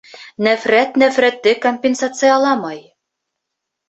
Нәфрәт 0.45 0.95
нәфрәтте 1.01 1.53
компенсацияламай. 1.65 2.81